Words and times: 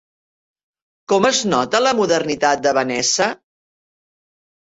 Com 1.13 1.27
es 1.29 1.41
nota 1.49 1.81
la 1.83 1.91
modernitat 1.99 2.65
de 2.67 2.73
Vanessa? 2.79 3.29